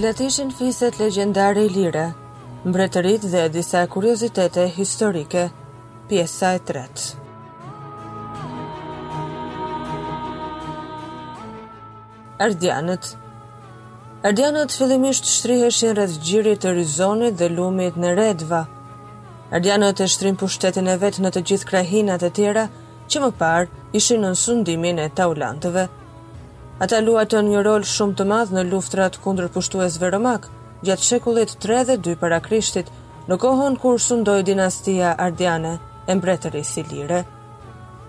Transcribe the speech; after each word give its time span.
Let 0.00 0.18
fiset 0.58 0.98
legjendare 1.02 1.60
lire, 1.66 2.12
mbretërit 2.64 3.22
dhe 3.32 3.48
disa 3.50 3.80
kuriozitete 3.90 4.68
historike, 4.76 5.42
pjesa 6.08 6.52
e 6.54 6.60
tretë. 6.68 7.08
Ardianët 12.46 13.10
Ardianët 14.30 14.78
fillimisht 14.78 15.26
shtriheshin 15.32 15.96
rreth 15.98 16.20
gjirit 16.28 16.62
të 16.62 16.76
rizonit 16.78 17.34
dhe 17.40 17.48
lumit 17.56 17.98
në 17.98 18.14
redva. 18.22 18.62
Ardianët 19.50 19.98
e 19.98 20.06
shtrin 20.14 20.38
pushtetin 20.38 20.86
e 20.86 20.94
vetë 21.02 21.26
në 21.26 21.34
të 21.34 21.42
gjithë 21.50 21.72
krahinat 21.72 22.22
e 22.22 22.30
tjera, 22.38 22.68
që 23.10 23.24
më 23.26 23.34
parë 23.42 23.84
ishin 23.98 24.22
në 24.28 24.36
sundimin 24.46 25.02
e 25.02 25.10
taulantëve, 25.18 25.88
Ata 26.78 27.00
luajtën 27.02 27.48
një 27.50 27.62
rol 27.66 27.82
shumë 27.90 28.14
të 28.20 28.24
madh 28.30 28.50
në 28.54 28.62
luftrat 28.68 29.16
kundër 29.22 29.48
pushtuesve 29.54 30.12
romak 30.14 30.44
gjatë 30.86 31.06
shekullit 31.08 31.56
3 31.64 31.80
dhe 31.88 31.96
2 32.06 32.14
para 32.20 32.36
Krishtit, 32.44 32.86
në 33.26 33.34
kohën 33.44 33.78
kur 33.82 33.98
sundoi 34.04 34.44
dinastia 34.46 35.10
Ardiane 35.24 35.72
e 36.06 36.14
mbretërisë 36.14 36.84
Ilire. 36.84 37.18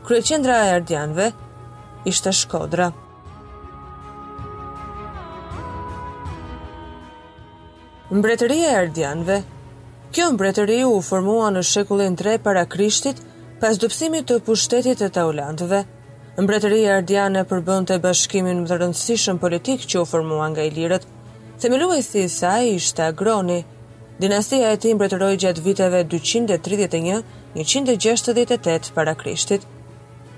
Kryeqendra 0.06 0.60
e 0.68 0.74
Ardianëve 0.76 1.32
ishte 2.14 2.30
Shkodra. 2.42 2.92
Mbretëria 8.14 8.70
e 8.76 8.78
Ardianëve. 8.84 9.40
Kjo 10.14 10.30
mbretëri 10.38 10.84
u 10.86 11.00
formua 11.10 11.50
në 11.58 11.66
shekullin 11.74 12.16
3 12.22 12.38
para 12.46 12.68
Krishtit 12.76 13.18
pas 13.62 13.82
dobësimit 13.82 14.30
të 14.30 14.44
pushtetit 14.50 15.02
të 15.02 15.10
Taulantëve, 15.18 15.84
mbretëria 16.46 16.92
ardiane 16.98 17.42
përbënte 17.48 17.96
bashkimin 18.04 18.60
më 18.64 18.68
të 18.70 18.76
rëndësishëm 18.82 19.38
politik 19.42 19.80
që 19.92 19.98
u 20.02 20.06
formua 20.08 20.46
nga 20.54 20.64
ilirët. 20.70 21.04
Themeluesi 21.64 22.20
i 22.24 22.30
saj 22.36 22.66
ishte 22.76 23.04
Agroni. 23.06 23.58
Dinastia 24.24 24.68
e 24.72 24.78
tij 24.80 24.94
mbretëroi 24.96 25.36
gjatë 25.44 25.64
viteve 25.66 26.00
231-168 26.14 28.94
para 28.98 29.14
Krishtit. 29.20 29.64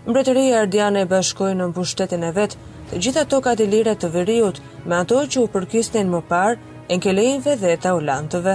Mbretëria 0.09 0.55
ardiane 0.63 0.99
e 1.05 1.09
bashkoi 1.13 1.51
në 1.59 1.65
mbushtetin 1.69 2.23
e 2.25 2.35
vet 2.39 2.51
të 2.89 2.95
gjitha 3.05 3.23
tokat 3.35 3.57
ilire 3.67 3.93
të 3.95 4.07
veriut 4.15 4.57
me 4.85 4.93
ato 5.03 5.19
që 5.21 5.37
u 5.43 5.51
përkisnin 5.53 6.07
më 6.15 6.21
parë 6.31 6.61
enkelejve 6.97 7.53
dhe 7.61 7.77
taulantëve, 7.85 8.53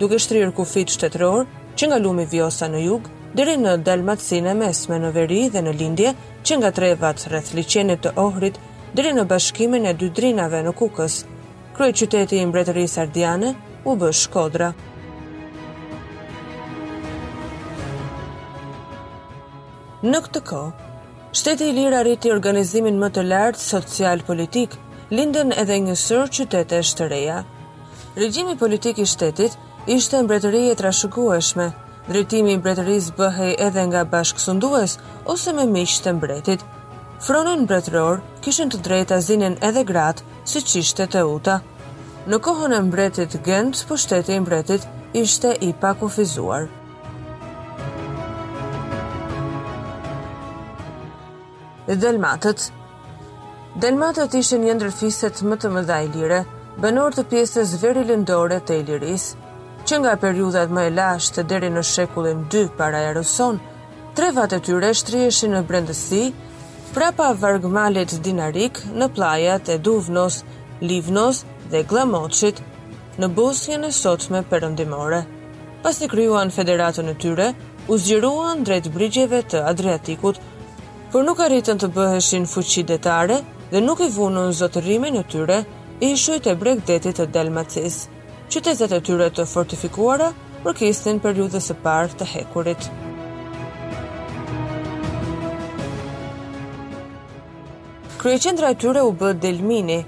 duke 0.00 0.16
shtrirë 0.20 0.52
kufit 0.60 0.88
shtetëror 0.98 1.42
që 1.76 1.84
nga 1.88 1.98
lumi 2.04 2.24
vjosa 2.34 2.66
në 2.68 2.78
jugë 2.84 3.08
deri 3.36 3.54
në 3.56 3.78
Dalmatinë 3.86 4.50
e 4.52 4.56
Mesme 4.58 4.98
në 5.00 5.10
veri 5.14 5.36
dhe 5.54 5.62
në 5.64 5.70
lindje, 5.80 6.10
që 6.44 6.58
nga 6.60 6.68
Trevat 6.76 7.22
rreth 7.30 7.52
liçenit 7.56 8.02
të 8.04 8.10
Ohrit 8.20 8.58
deri 8.96 9.12
në 9.16 9.24
bashkimin 9.30 9.88
e 9.88 9.94
dy 9.96 10.10
drinave 10.12 10.60
në 10.66 10.72
Kukës. 10.76 11.22
Kryeqyteti 11.78 12.40
i 12.42 12.48
Mbretërisë 12.50 12.94
sardiane 12.98 13.54
u 13.88 13.94
bë 13.96 14.10
Shkodra. 14.12 14.68
Në 20.02 20.18
këtë 20.26 20.40
kohë, 20.46 20.70
shteti 21.32 21.70
i 21.70 21.76
lirë 21.78 22.02
arriti 22.02 22.32
organizimin 22.34 22.98
më 23.00 23.10
të 23.16 23.22
lartë 23.32 23.62
social-politik, 23.64 24.74
lindën 25.14 25.54
edhe 25.62 25.78
një 25.86 25.94
sërë 26.04 26.28
qytete 26.36 26.80
shtëreja. 26.90 27.40
Regjimi 28.18 28.58
politik 28.60 28.98
i 29.00 29.06
shtetit 29.08 29.56
ishte 29.94 30.20
mbretëri 30.26 30.66
e 30.72 30.74
trashëgueshme, 30.82 31.70
drejtimi 32.10 32.50
i 32.54 32.58
mbretërisë 32.58 33.12
bëhej 33.18 33.52
edhe 33.66 33.82
nga 33.88 34.00
bashkësundues 34.12 34.96
ose 35.34 35.52
me 35.56 35.66
miqë 35.74 36.00
të 36.04 36.14
mbretit. 36.18 36.64
Fronin 37.22 37.60
mbretëror 37.62 38.22
kishin 38.42 38.72
të 38.72 38.80
drejta 38.86 39.20
zinin 39.22 39.54
edhe 39.70 39.84
gratë, 39.90 40.22
si 40.50 40.58
ishte 40.80 41.06
Teuta. 41.06 41.34
uta. 41.34 41.60
Në 42.26 42.38
kohën 42.48 42.72
e 42.72 42.80
mbretit 42.88 43.38
gëndë, 43.46 43.86
pushteti 43.86 44.34
i 44.34 44.40
mbretit 44.42 44.86
ishte 45.14 45.52
i 45.60 45.70
pakufizuar. 45.80 46.66
Delmatët 51.86 52.70
Delmatët 53.82 54.34
ishin 54.40 54.64
një 54.66 54.74
ndërfiset 54.76 55.42
më 55.48 55.56
të 55.60 55.68
mëdha 55.76 55.98
i 56.04 56.08
lire, 56.08 56.42
të 57.16 57.22
pjesës 57.30 57.76
veri 57.82 58.04
lindore 58.10 58.60
të 58.60 58.80
i 58.80 58.82
lirisë, 58.88 59.36
që 59.86 59.96
nga 60.02 60.12
periudhat 60.24 60.70
më 60.74 60.82
e 60.88 60.92
lashtë 60.98 61.34
të 61.36 61.42
deri 61.50 61.68
në 61.74 61.80
shekullin 61.92 62.42
2 62.54 62.60
para 62.80 63.00
e 63.08 63.12
rëson, 63.16 63.56
tre 64.16 64.28
vatë 64.36 64.58
të 64.60 64.64
tyre 64.68 64.90
shtri 64.98 65.22
në 65.54 65.62
brendësi, 65.70 66.20
prapa 66.94 67.30
vargmalit 67.42 68.14
dinarik 68.26 68.78
në 69.00 69.08
plajat 69.16 69.72
e 69.74 69.78
duvnos, 69.88 70.38
livnos 70.90 71.40
dhe 71.72 71.82
glamoqit 71.90 72.62
në 73.18 73.28
Bosnjën 73.38 73.88
e 73.88 73.92
sotme 74.00 74.44
përëndimore. 74.52 75.22
Pas 75.82 75.98
krijuan 75.98 76.12
kryuan 76.52 76.56
federatën 76.58 77.08
e 77.10 77.14
tyre, 77.22 77.48
u 77.90 77.98
zgjeruan 77.98 78.62
drejtë 78.66 78.90
brigjeve 78.94 79.42
të 79.50 79.64
Adriatikut, 79.72 80.36
për 81.12 81.24
nuk 81.26 81.42
arritën 81.46 81.78
të 81.82 81.90
bëheshin 81.96 82.46
fuqi 82.54 82.84
detare 82.92 83.40
dhe 83.72 83.80
nuk 83.82 84.00
i 84.06 84.12
vunën 84.14 84.54
zotërimi 84.62 85.10
në 85.16 85.24
tyre, 85.34 85.58
ishujt 86.06 86.46
e 86.46 86.54
bregdetit 86.62 87.18
të 87.18 87.26
Delmacis 87.34 88.02
qytetet 88.52 88.92
e 88.94 88.98
tyre 89.06 89.30
të 89.32 89.44
fortifikuara 89.48 90.26
përkisnin 90.62 91.20
periudhës 91.24 91.70
së 91.70 91.76
parë 91.84 92.16
të 92.20 92.24
hekurit. 92.32 92.88
Kryeqendra 98.22 98.66
e 98.72 98.74
tyre 98.82 99.00
u 99.02 99.10
bë 99.18 99.30
Delmini. 99.42 100.00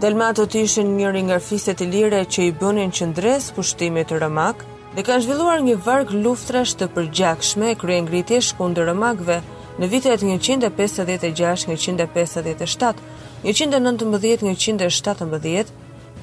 Delmatot 0.00 0.50
ishin 0.60 0.94
njëri 0.96 1.22
nga 1.28 1.38
fiset 1.42 1.78
e 1.84 1.90
lire 1.92 2.22
që 2.32 2.40
i 2.48 2.54
bënin 2.60 2.90
qëndres 2.98 3.44
pushtimit 3.58 4.06
të 4.08 4.14
rëmak 4.22 4.56
dhe 4.94 5.02
kanë 5.06 5.22
zhvilluar 5.26 5.58
një 5.66 5.76
varg 5.86 6.08
luftrash 6.14 6.74
të 6.78 6.86
përgjakshme 6.94 7.66
e 7.74 7.78
krye 7.82 8.00
ngritish 8.06 8.50
kundë 8.58 8.82
rëmakve 8.90 9.38
në 9.80 9.86
vitet 9.92 10.20
156-157, 10.22 12.98
119-117, 13.44 15.70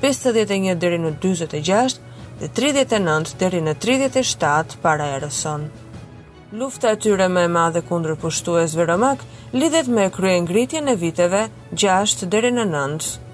51 0.01 0.75
deri 0.81 0.99
në 1.01 1.11
46 1.21 1.95
dhe 2.39 2.49
39 2.59 3.31
deri 3.41 3.61
në 3.67 3.73
37 3.85 4.75
para 4.83 5.07
erëson. 5.17 5.63
Lufta 6.59 6.93
e 6.93 6.99
tyre 7.03 7.25
më 7.33 7.47
e 7.47 7.51
madhe 7.57 7.81
kundër 7.89 8.17
pushtuesve 8.21 8.85
romak 8.87 9.25
lidhet 9.55 9.87
me 9.97 10.05
kryengritjen 10.19 10.87
e 10.87 10.95
viteve 11.01 11.47
6 11.85 12.27
deri 12.35 12.53
në 12.59 12.67
9. 12.71 13.26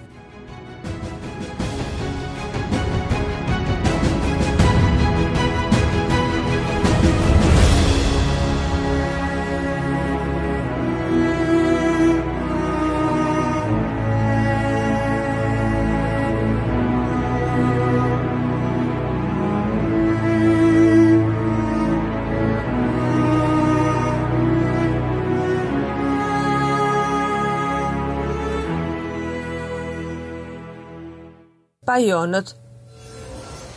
Pajonët 31.93 32.47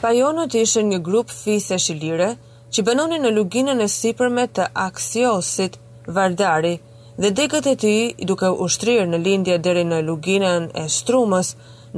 Pajonët 0.00 0.54
ishë 0.58 0.82
një 0.90 0.98
grup 1.08 1.28
fis 1.38 1.66
e 1.74 1.76
shilire 1.86 2.28
që 2.76 2.82
bënoni 2.88 3.16
në 3.24 3.30
luginën 3.38 3.80
e 3.84 3.88
sipërme 3.94 4.44
të 4.56 4.68
aksiosit 4.84 5.74
Vardari 6.18 6.70
dhe 7.24 7.30
degët 7.40 7.66
e 7.72 7.74
ti 7.82 7.92
duke 8.30 8.48
ushtrirë 8.66 9.04
në 9.10 9.18
lindje 9.26 9.58
deri 9.66 9.82
në 9.90 9.98
luginën 10.06 10.68
e 10.82 10.84
strumës 10.94 11.50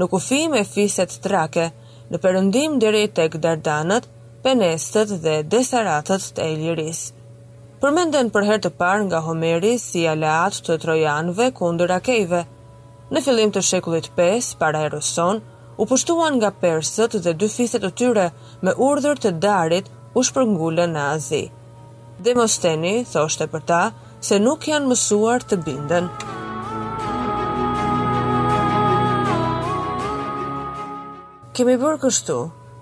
në 0.03 0.09
kufim 0.17 0.57
e 0.59 0.63
fiset 0.73 1.15
trake 1.29 1.67
në 2.11 2.21
përëndim 2.27 2.81
dheri 2.83 3.05
tek 3.21 3.37
dardanët, 3.47 4.09
penestët 4.49 5.13
dhe 5.27 5.35
desaratët 5.55 6.27
të 6.35 6.49
Eliris. 6.55 7.05
Përmenden 7.83 8.33
për 8.39 8.49
her 8.51 8.65
të 8.67 8.73
parë 8.83 9.05
nga 9.07 9.21
Homeri 9.29 9.77
si 9.87 10.03
alat 10.17 10.59
të 10.67 10.81
trojanëve 10.87 11.47
kundër 11.63 11.95
Akejve. 12.01 12.43
Në 13.15 13.25
fillim 13.29 13.55
të 13.55 13.65
shekullit 13.71 14.11
5, 14.19 14.51
para 14.65 14.83
Eroson, 14.89 15.45
u 15.83 15.87
pushtuan 15.87 16.35
nga 16.41 16.51
persët 16.63 17.13
dhe 17.27 17.33
dy 17.41 17.49
fiset 17.57 17.83
të 17.87 17.91
tyre 18.01 18.23
me 18.67 18.73
urdhër 18.89 19.21
të 19.25 19.31
darit 19.45 19.91
u 20.21 20.25
shpërngullën 20.29 20.95
në 20.97 21.03
azi. 21.15 21.43
Demosteni, 22.29 22.95
thoshte 23.13 23.47
për 23.53 23.63
ta, 23.71 23.79
se 24.29 24.41
nuk 24.47 24.67
janë 24.73 24.91
mësuar 24.93 25.47
të 25.53 25.59
bindën. 25.69 26.09
Kemi 31.59 31.75
bërë 31.85 32.01
kështu, 32.07 32.39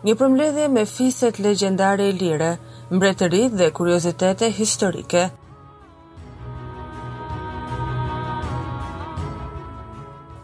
një 0.08 0.14
përmledhje 0.22 0.68
me 0.78 0.86
fiset 0.94 1.40
legjendare 1.48 2.08
e 2.12 2.16
lire, 2.22 2.50
mbretërit 2.96 3.56
dhe 3.60 3.70
kuriozitete 3.78 4.48
historike, 4.60 5.26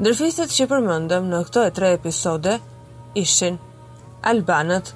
Ndërfisët 0.02 0.50
që 0.56 0.64
përmëndëm 0.70 1.26
në 1.32 1.38
këto 1.46 1.60
e 1.68 1.72
tre 1.78 1.88
episode 1.96 2.52
ishin 3.20 3.58
Albanët, 4.30 4.88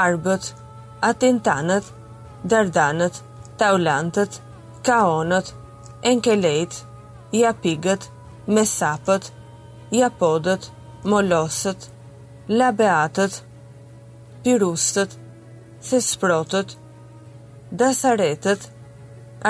Arbët, 0.00 0.44
Atintanët, 1.08 1.88
Dardanët, 2.52 3.18
Taulantët, 3.62 4.38
Kaonët, 4.88 5.50
Enkelejt, 6.12 6.78
Japigët, 7.40 8.06
Mesapët, 8.54 9.26
Japodët, 9.98 10.70
Molosët, 11.14 11.88
Labeatët, 12.60 13.40
Pyrustët, 14.46 15.18
Thesprotët, 15.88 16.76
Dasaretët, 17.82 18.68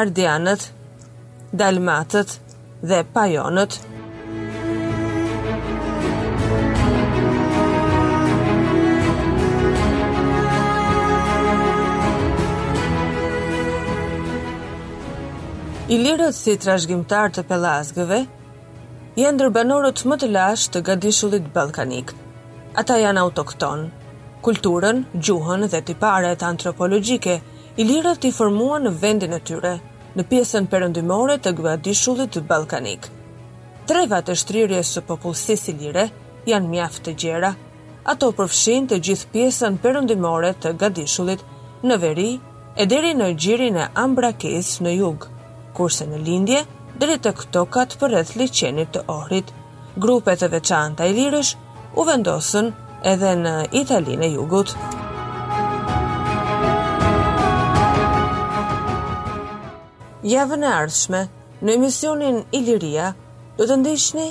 Ardianët, 0.04 0.70
Dalmatët 1.64 2.38
dhe 2.88 3.02
Pajonët. 3.18 3.82
I 15.92 15.96
lirët 16.00 16.32
si 16.34 16.52
trashgjimtar 16.56 17.28
të 17.36 17.42
pelazgëve, 17.48 18.18
janë 19.20 19.40
dërbanorët 19.40 19.98
më 20.08 20.16
të 20.22 20.28
lashtë 20.32 20.72
të 20.76 20.80
gadishullit 20.86 21.50
balkanik. 21.56 22.14
Ata 22.82 22.96
janë 23.02 23.20
autokton. 23.20 23.82
Kulturën, 24.46 25.02
gjuhën 25.28 25.66
dhe 25.74 25.80
tiparet 25.90 26.40
antropologjike, 26.48 27.34
i 27.76 27.84
lirët 27.90 28.24
i 28.24 28.32
formuan 28.38 28.88
në 28.88 28.94
vendin 29.02 29.36
e 29.38 29.42
tyre, 29.50 29.74
në 30.16 30.24
pjesën 30.32 30.70
përëndymore 30.72 31.36
të 31.44 31.52
gadishullit 31.60 32.40
balkanik. 32.54 33.10
Treva 33.84 34.22
të 34.24 34.38
shtrirje 34.40 34.80
së 34.92 35.04
popullësis 35.10 35.68
ilire 35.74 36.06
lire 36.06 36.48
janë 36.54 36.72
mjaft 36.72 37.04
të 37.10 37.16
gjera, 37.26 37.52
ato 38.12 38.32
përfshin 38.40 38.88
të 38.88 39.02
gjithë 39.10 39.32
pjesën 39.36 39.76
përëndymore 39.84 40.54
të 40.64 40.74
gadishullit 40.86 41.44
në 41.84 42.00
veri 42.08 42.30
e 42.80 42.88
deri 42.94 43.12
në 43.20 43.30
gjirin 43.36 43.80
e 43.84 43.90
ambrakis 44.06 44.78
në 44.80 44.96
jugë 44.98 45.33
kurse 45.76 46.06
në 46.08 46.18
lindje, 46.24 46.60
dhe 47.02 47.16
të 47.22 47.30
këto 47.40 47.64
katë 47.74 47.98
për 48.00 48.12
rreth 48.14 48.32
liqenit 48.38 48.90
të 48.94 49.00
orit. 49.14 49.50
Grupet 50.04 50.40
të 50.42 50.48
veçanta 50.52 51.06
i 51.10 51.14
lirësh 51.16 51.50
u 52.02 52.06
vendosën 52.08 52.70
edhe 53.12 53.32
në 53.42 53.54
Italinë 53.80 54.28
e 54.28 54.32
jugut. 54.36 54.72
Javën 60.34 60.62
e 60.64 60.70
ardhshme, 60.72 61.24
në 61.64 61.74
emisionin 61.78 62.40
Iliria, 62.58 63.10
do 63.58 63.66
të 63.68 63.76
ndishtni 63.82 64.28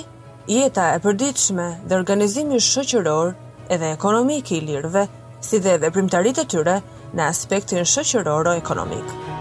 jeta 0.50 0.88
e 0.96 1.00
përditshme 1.04 1.68
dhe 1.88 1.98
organizimi 2.00 2.58
shëqëror 2.60 3.30
edhe 3.72 3.92
ekonomik 3.94 4.50
i 4.52 4.58
lirëve, 4.66 5.06
si 5.44 5.60
dhe 5.64 5.76
dhe 5.84 5.92
primtarit 5.94 6.40
e 6.40 6.46
tyre 6.54 6.78
në 7.14 7.30
aspektin 7.30 7.86
shëqëror 7.96 8.50
o 8.52 8.58
ekonomikë. 8.64 9.32